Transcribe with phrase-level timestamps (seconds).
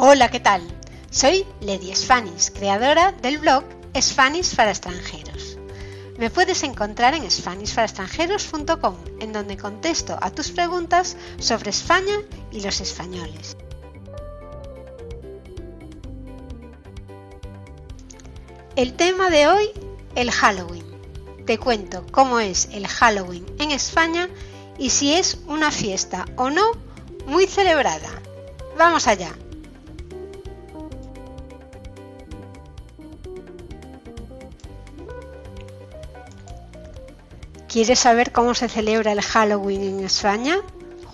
[0.00, 0.62] Hola, ¿qué tal?
[1.10, 3.64] Soy Lady Spanish, creadora del blog
[4.00, 5.58] Spanish para extranjeros.
[6.18, 12.14] Me puedes encontrar en SpanishParaExtranjeros.com, en donde contesto a tus preguntas sobre España
[12.52, 13.56] y los españoles.
[18.76, 19.68] El tema de hoy,
[20.14, 20.86] el Halloween.
[21.44, 24.28] Te cuento cómo es el Halloween en España
[24.78, 26.70] y si es una fiesta o no
[27.26, 28.22] muy celebrada.
[28.78, 29.34] Vamos allá.
[37.78, 40.60] ¿Quieres saber cómo se celebra el Halloween en España?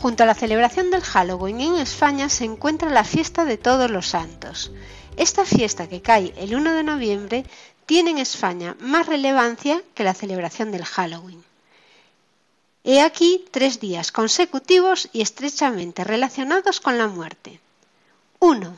[0.00, 4.09] Junto a la celebración del Halloween en España se encuentra la fiesta de todos los
[4.09, 4.73] santos.
[5.18, 7.45] Esta fiesta que cae el 1 de noviembre
[7.84, 11.45] tiene en España más relevancia que la celebración del Halloween.
[12.82, 17.60] He aquí tres días consecutivos y estrechamente relacionados con la muerte.
[18.38, 18.74] 1.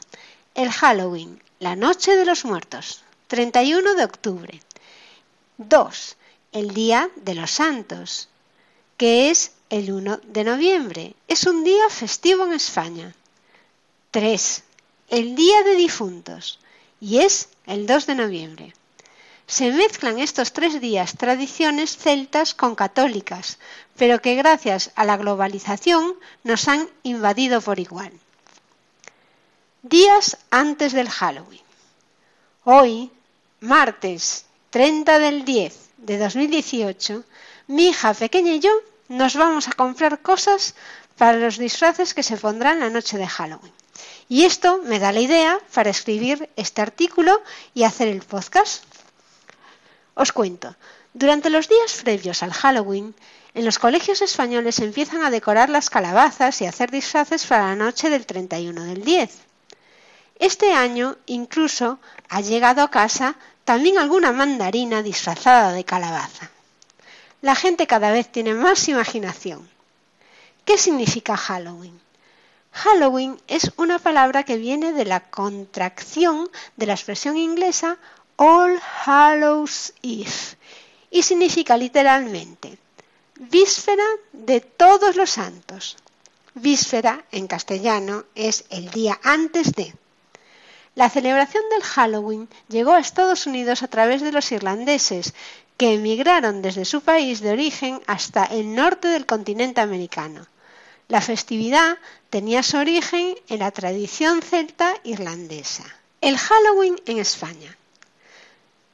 [0.56, 4.60] El Halloween, la Noche de los Muertos, 31 de octubre.
[5.59, 6.16] 2
[6.57, 8.30] el Día de los Santos,
[8.96, 11.15] que es el 1 de noviembre.
[11.29, 13.15] Es un día festivo en España.
[14.10, 14.63] 3.
[15.10, 16.59] El Día de Difuntos,
[16.98, 18.74] y es el 2 de noviembre.
[19.46, 23.59] Se mezclan estos tres días tradiciones celtas con católicas,
[23.98, 28.13] pero que gracias a la globalización nos han invadido por igual.
[29.82, 31.60] Días antes del Halloween.
[32.65, 33.10] Hoy,
[33.60, 37.24] martes 30 del 10 de 2018,
[37.66, 38.71] mi hija pequeña y yo
[39.09, 40.74] nos vamos a comprar cosas
[41.18, 43.73] para los disfraces que se pondrán la noche de Halloween.
[44.29, 47.43] Y esto me da la idea para escribir este artículo
[47.74, 48.85] y hacer el podcast.
[50.15, 50.76] Os cuento,
[51.13, 53.15] durante los días previos al Halloween,
[53.54, 58.10] en los colegios españoles empiezan a decorar las calabazas y hacer disfraces para la noche
[58.10, 59.45] del 31 del 10.
[60.38, 61.98] Este año incluso
[62.29, 66.50] ha llegado a casa también alguna mandarina disfrazada de calabaza.
[67.42, 69.69] La gente cada vez tiene más imaginación.
[70.64, 72.00] ¿Qué significa Halloween?
[72.72, 77.97] Halloween es una palabra que viene de la contracción de la expresión inglesa
[78.36, 80.30] All Hallows Eve
[81.10, 82.78] y significa literalmente
[83.36, 85.97] víspera de todos los santos.
[86.54, 89.94] Víspera en castellano es el día antes de.
[90.96, 95.34] La celebración del Halloween llegó a Estados Unidos a través de los irlandeses,
[95.76, 100.46] que emigraron desde su país de origen hasta el norte del continente americano.
[101.08, 101.98] La festividad
[102.30, 105.84] tenía su origen en la tradición celta irlandesa.
[106.22, 107.76] El Halloween en España.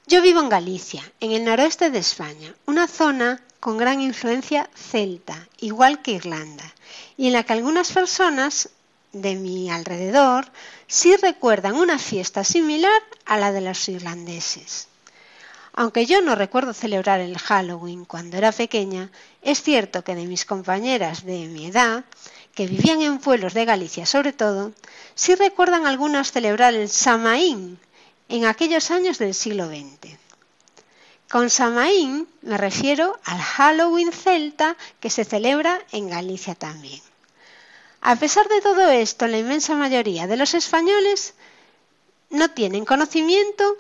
[0.09, 5.47] Yo vivo en Galicia, en el noroeste de España, una zona con gran influencia celta,
[5.61, 6.75] igual que Irlanda,
[7.17, 8.71] y en la que algunas personas
[9.13, 10.51] de mi alrededor
[10.87, 14.89] sí recuerdan una fiesta similar a la de los irlandeses.
[15.75, 20.45] Aunque yo no recuerdo celebrar el Halloween cuando era pequeña, es cierto que de mis
[20.45, 22.05] compañeras de mi edad,
[22.55, 24.73] que vivían en pueblos de Galicia sobre todo,
[25.15, 27.79] sí recuerdan algunas celebrar el Samaín
[28.29, 30.19] en aquellos años del siglo XX.
[31.31, 37.01] Con Samaín me refiero al Halloween celta que se celebra en Galicia también.
[38.05, 41.35] A pesar de todo esto, la inmensa mayoría de los españoles
[42.31, 43.77] no tienen conocimiento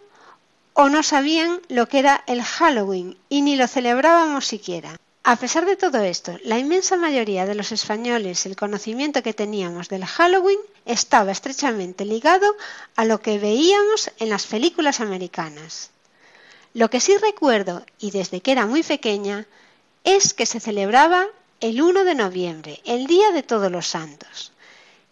[0.74, 4.96] o no sabían lo que era el Halloween y ni lo celebrábamos siquiera.
[5.24, 9.88] A pesar de todo esto, la inmensa mayoría de los españoles, el conocimiento que teníamos
[9.88, 12.56] del Halloween estaba estrechamente ligado
[12.94, 15.90] a lo que veíamos en las películas americanas.
[16.74, 19.46] Lo que sí recuerdo, y desde que era muy pequeña,
[20.04, 21.26] es que se celebraba
[21.62, 24.50] el 1 de noviembre, el Día de Todos los Santos.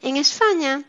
[0.02, 0.82] En España,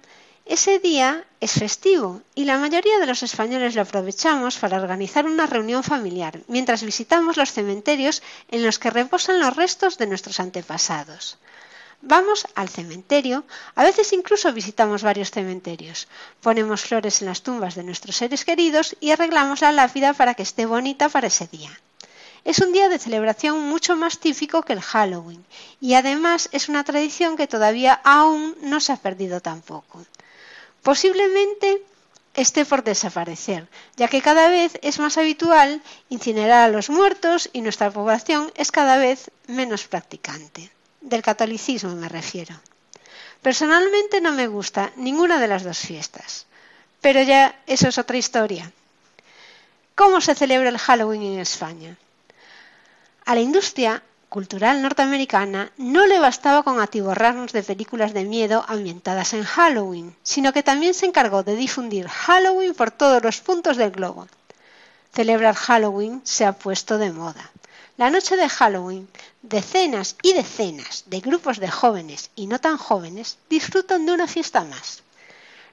[0.44, 5.46] ese día es festivo y la mayoría de los españoles lo aprovechamos para organizar una
[5.46, 11.38] reunión familiar mientras visitamos los cementerios en los que reposan los restos de nuestros antepasados.
[12.02, 13.44] Vamos al cementerio,
[13.76, 16.08] a veces incluso visitamos varios cementerios,
[16.42, 20.42] ponemos flores en las tumbas de nuestros seres queridos y arreglamos la lápida para que
[20.42, 21.70] esté bonita para ese día.
[22.44, 25.46] Es un día de celebración mucho más típico que el Halloween
[25.80, 30.04] y además es una tradición que todavía aún no se ha perdido tampoco.
[30.82, 31.84] Posiblemente
[32.34, 37.62] esté por desaparecer, ya que cada vez es más habitual incinerar a los muertos y
[37.62, 40.72] nuestra población es cada vez menos practicante.
[41.02, 42.56] Del catolicismo me refiero.
[43.44, 46.48] Personalmente no me gusta ninguna de las dos fiestas,
[47.02, 48.72] pero ya eso es otra historia.
[49.94, 51.98] ¿Cómo se celebra el Halloween en España?
[53.26, 59.34] A la industria cultural norteamericana no le bastaba con atiborrarnos de películas de miedo ambientadas
[59.34, 63.92] en Halloween, sino que también se encargó de difundir Halloween por todos los puntos del
[63.92, 64.28] globo.
[65.14, 67.52] Celebrar Halloween se ha puesto de moda.
[67.98, 69.08] La noche de Halloween,
[69.42, 74.64] decenas y decenas de grupos de jóvenes y no tan jóvenes disfrutan de una fiesta
[74.64, 75.04] más.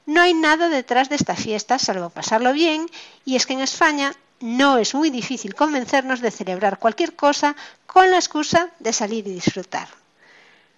[0.04, 2.90] No hay nada detrás de esta fiesta salvo pasarlo bien,
[3.24, 7.56] y es que en España no es muy difícil convencernos de celebrar cualquier cosa
[7.86, 9.88] con la excusa de salir y disfrutar.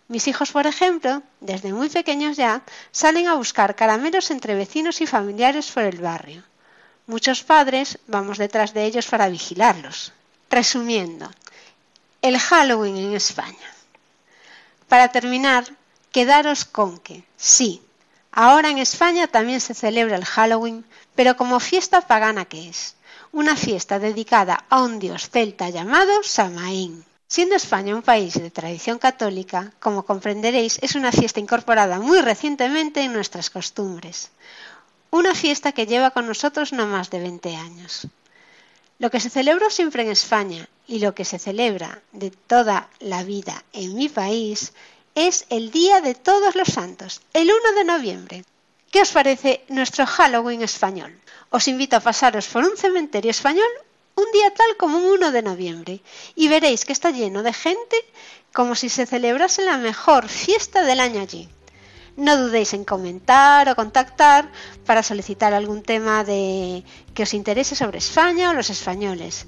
[0.08, 5.06] Mis hijos, por ejemplo, desde muy pequeños ya, salen a buscar caramelos entre vecinos y
[5.06, 6.42] familiares por el barrio.
[7.06, 10.12] Muchos padres vamos detrás de ellos para vigilarlos.
[10.50, 11.30] Resumiendo,
[12.22, 13.56] el Halloween en España.
[14.88, 15.64] Para terminar,
[16.10, 17.80] quedaros con que, sí,
[18.32, 20.84] ahora en España también se celebra el Halloween,
[21.14, 22.96] pero como fiesta pagana que es
[23.32, 27.04] una fiesta dedicada a un dios celta llamado Samaín.
[27.28, 33.02] Siendo España un país de tradición católica, como comprenderéis, es una fiesta incorporada muy recientemente
[33.02, 34.30] en nuestras costumbres.
[35.10, 38.08] Una fiesta que lleva con nosotros no más de 20 años.
[38.98, 43.22] Lo que se celebró siempre en España y lo que se celebra de toda la
[43.22, 44.72] vida en mi país
[45.14, 48.44] es el Día de Todos los Santos, el 1 de noviembre.
[48.90, 51.12] ¿Qué os parece nuestro Halloween español?
[51.56, 53.70] Os invito a pasaros por un cementerio español
[54.16, 55.94] un día tal como un 1 de noviembre
[56.34, 57.96] y veréis que está lleno de gente
[58.52, 61.48] como si se celebrase la mejor fiesta del año allí.
[62.16, 64.50] No dudéis en comentar o contactar
[64.84, 66.82] para solicitar algún tema de
[67.14, 69.46] que os interese sobre España o los españoles.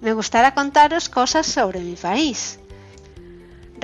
[0.00, 2.60] Me gustará contaros cosas sobre mi país.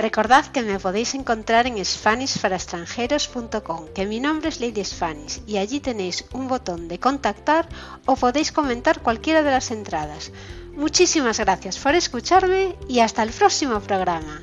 [0.01, 5.79] Recordad que me podéis encontrar en SpanishParaExtranjeros.com, que mi nombre es Lady Spanish y allí
[5.79, 7.69] tenéis un botón de contactar
[8.07, 10.31] o podéis comentar cualquiera de las entradas.
[10.73, 14.41] Muchísimas gracias por escucharme y hasta el próximo programa.